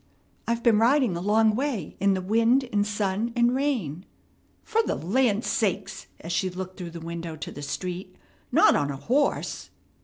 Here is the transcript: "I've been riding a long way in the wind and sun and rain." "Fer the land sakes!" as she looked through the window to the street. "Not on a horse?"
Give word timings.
"I've 0.47 0.63
been 0.63 0.79
riding 0.79 1.15
a 1.15 1.21
long 1.21 1.53
way 1.55 1.95
in 1.99 2.15
the 2.15 2.23
wind 2.23 2.67
and 2.73 2.87
sun 2.87 3.31
and 3.35 3.53
rain." 3.53 4.03
"Fer 4.63 4.81
the 4.83 4.95
land 4.95 5.45
sakes!" 5.45 6.07
as 6.21 6.31
she 6.31 6.49
looked 6.49 6.75
through 6.75 6.89
the 6.89 6.99
window 6.99 7.35
to 7.35 7.51
the 7.51 7.61
street. 7.61 8.15
"Not 8.51 8.75
on 8.75 8.89
a 8.89 8.97
horse?" 8.97 9.69